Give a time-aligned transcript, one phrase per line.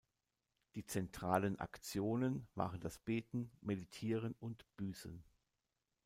[0.73, 5.23] Die zentralen Aktionen waren das Beten, Meditieren und Büßen.